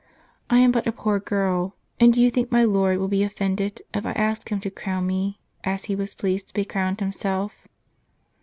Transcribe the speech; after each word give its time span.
I 0.49 0.57
am 0.57 0.71
but 0.71 0.87
a 0.87 0.91
poor 0.91 1.19
girl, 1.19 1.75
and 1.99 2.11
do 2.11 2.23
you 2.23 2.31
think 2.31 2.49
my 2.51 2.63
Lord 2.63 2.97
will 2.97 3.07
be 3.07 3.21
offended, 3.21 3.83
if 3.93 4.03
I 4.03 4.13
ask 4.13 4.49
Him 4.51 4.59
to 4.61 4.71
crown 4.71 5.05
me, 5.05 5.39
as 5.63 5.83
He 5.85 5.95
was 5.95 6.15
pleased 6.15 6.47
to 6.47 6.53
be 6.55 6.65
crowned 6.65 6.99
Himself? 7.01 7.67